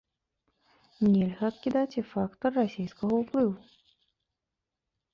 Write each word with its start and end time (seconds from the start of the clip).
Нельга 1.11 1.45
адкідаць 1.53 1.97
і 2.03 2.05
фактар 2.15 2.51
расійскага 2.61 3.13
ўплыву. 3.23 3.57